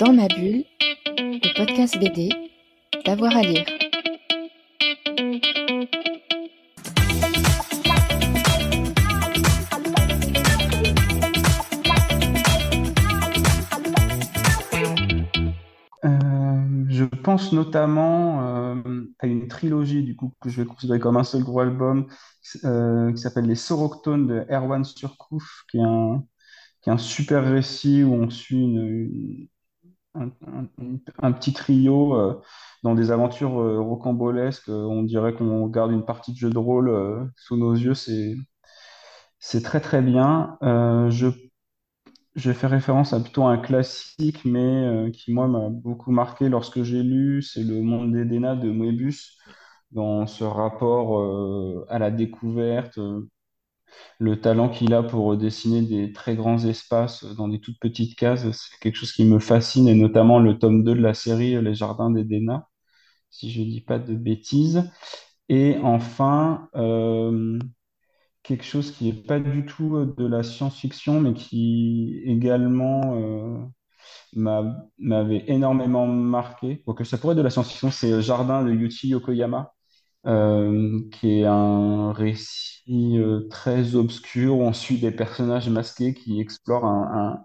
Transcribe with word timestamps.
Dans 0.00 0.12
ma 0.12 0.28
bulle, 0.28 0.64
le 1.18 1.56
podcast 1.56 1.98
BD, 1.98 2.28
d'avoir 3.04 3.36
à 3.36 3.42
lire. 3.42 3.64
Euh, 16.04 16.84
je 16.88 17.04
pense 17.04 17.52
notamment 17.52 18.42
euh, 18.76 19.04
à 19.20 19.26
une 19.26 19.48
trilogie 19.48 20.02
du 20.02 20.16
coup 20.16 20.32
que 20.40 20.50
je 20.50 20.60
vais 20.62 20.66
considérer 20.66 21.00
comme 21.00 21.16
un 21.16 21.24
seul 21.24 21.42
gros 21.42 21.60
album 21.60 22.06
euh, 22.64 23.10
qui 23.12 23.18
s'appelle 23.18 23.46
Les 23.46 23.54
Soroctones 23.54 24.26
de 24.26 24.44
Erwan 24.50 24.84
Surkouf, 24.84 25.64
qui 25.70 25.78
est 25.78 25.82
un, 25.82 26.98
super 26.98 27.44
récit 27.44 28.02
où 28.04 28.12
on 28.14 28.28
suit 28.30 28.60
une- 28.60 29.48
un, 30.14 31.32
petit 31.32 31.52
trio 31.52 32.14
euh, 32.14 32.40
dans 32.82 32.94
des 32.94 33.10
aventures 33.10 33.60
euh, 33.60 33.80
rocambolesques. 33.80 34.68
Euh, 34.68 34.84
On 34.84 35.02
dirait 35.02 35.34
qu'on 35.34 35.64
regarde 35.64 35.92
une 35.92 36.04
partie 36.04 36.32
de 36.32 36.38
jeu 36.38 36.50
de 36.50 36.58
rôle 36.58 37.30
sous 37.36 37.56
nos 37.56 37.74
yeux. 37.74 37.94
C'est, 37.94 38.36
très 39.62 39.80
très 39.80 40.02
bien. 40.02 40.58
Je 40.62 41.28
je 42.36 42.52
faire 42.52 42.70
référence 42.70 43.12
à 43.12 43.20
plutôt 43.20 43.44
un 43.44 43.58
classique, 43.58 44.44
mais 44.44 45.10
qui, 45.12 45.32
moi, 45.32 45.46
m'a 45.46 45.68
beaucoup 45.70 46.10
marqué 46.10 46.48
lorsque 46.48 46.82
j'ai 46.82 47.02
lu, 47.02 47.42
c'est 47.42 47.62
Le 47.62 47.80
Monde 47.80 48.12
d'Edena 48.12 48.56
de 48.56 48.70
Moebius, 48.70 49.38
dans 49.92 50.26
ce 50.26 50.42
rapport 50.42 51.86
à 51.88 51.98
la 52.00 52.10
découverte, 52.10 52.98
le 54.18 54.40
talent 54.40 54.68
qu'il 54.68 54.94
a 54.94 55.02
pour 55.02 55.36
dessiner 55.36 55.82
des 55.82 56.12
très 56.12 56.36
grands 56.36 56.64
espaces 56.64 57.24
dans 57.36 57.48
des 57.48 57.60
toutes 57.60 57.78
petites 57.80 58.16
cases, 58.16 58.50
c'est 58.52 58.78
quelque 58.80 58.96
chose 58.96 59.12
qui 59.12 59.24
me 59.24 59.38
fascine, 59.38 59.88
et 59.88 59.94
notamment 59.94 60.38
le 60.40 60.58
tome 60.58 60.84
2 60.84 60.94
de 60.94 61.00
la 61.02 61.14
série 61.14 61.60
Les 61.62 61.74
Jardins 61.74 62.10
d'Edena, 62.10 62.68
si 63.30 63.50
je 63.52 63.60
ne 63.62 63.66
dis 63.66 63.82
pas 63.82 63.98
de 64.00 64.14
bêtises. 64.14 64.90
Et 65.50 65.76
enfin, 65.82 66.68
euh, 66.76 67.58
quelque 68.42 68.64
chose 68.64 68.90
qui 68.92 69.06
n'est 69.06 69.12
pas 69.22 69.40
du 69.40 69.64
tout 69.66 69.96
euh, 69.96 70.14
de 70.16 70.26
la 70.26 70.42
science-fiction, 70.42 71.20
mais 71.20 71.34
qui 71.34 72.20
également 72.24 73.02
euh, 73.16 73.58
m'a- 74.34 74.86
m'avait 74.98 75.44
énormément 75.48 76.06
marqué. 76.06 76.82
que 76.96 77.04
ça 77.04 77.18
pourrait 77.18 77.32
être 77.34 77.38
de 77.38 77.42
la 77.42 77.50
science-fiction, 77.50 77.90
c'est 77.90 78.12
euh, 78.12 78.20
Jardin 78.22 78.64
de 78.64 78.72
Yuichi 78.72 79.08
Yokoyama, 79.08 79.74
euh, 80.26 81.00
qui 81.12 81.40
est 81.40 81.44
un 81.44 82.12
récit 82.12 83.18
euh, 83.18 83.46
très 83.50 83.94
obscur 83.94 84.56
où 84.56 84.62
on 84.62 84.72
suit 84.72 84.98
des 84.98 85.10
personnages 85.10 85.68
masqués 85.68 86.14
qui 86.14 86.40
explorent 86.40 86.86
un, 86.86 87.44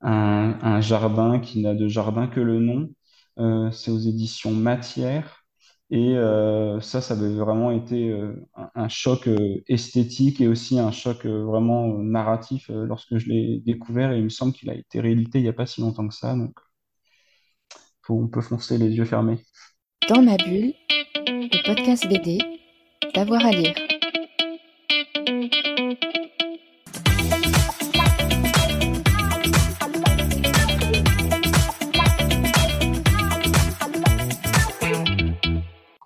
un, 0.00 0.80
jardin 0.80 1.38
qui 1.40 1.60
n'a 1.60 1.74
de 1.74 1.88
jardin 1.88 2.26
que 2.28 2.40
le 2.40 2.60
nom. 2.60 2.88
Euh, 3.38 3.70
c'est 3.72 3.90
aux 3.90 3.98
éditions 3.98 4.52
Matière. 4.52 5.44
Et 5.90 6.16
ça, 6.82 7.00
ça 7.00 7.14
avait 7.14 7.34
vraiment 7.34 7.70
été 7.70 8.14
un, 8.74 8.88
choc 8.88 9.28
esthétique 9.68 10.40
et 10.40 10.48
aussi 10.48 10.78
un 10.78 10.92
choc 10.92 11.24
vraiment 11.24 11.88
narratif 11.98 12.68
lorsque 12.70 13.16
je 13.16 13.28
l'ai 13.28 13.60
découvert. 13.64 14.12
Et 14.12 14.18
il 14.18 14.24
me 14.24 14.28
semble 14.28 14.52
qu'il 14.52 14.68
a 14.70 14.74
été 14.74 15.00
réédité 15.00 15.38
il 15.38 15.42
n'y 15.44 15.48
a 15.48 15.54
pas 15.54 15.66
si 15.66 15.80
longtemps 15.80 16.06
que 16.06 16.14
ça. 16.14 16.34
Donc, 16.34 16.52
on 18.10 18.28
peut 18.28 18.40
foncer 18.40 18.78
les 18.78 18.90
yeux 18.90 19.04
fermés. 19.04 19.38
Dans 20.08 20.22
ma 20.22 20.36
bulle, 20.36 20.74
le 21.30 21.62
podcast 21.62 22.08
BD, 22.08 22.38
d'avoir 23.14 23.44
à 23.44 23.50
lire. 23.50 23.74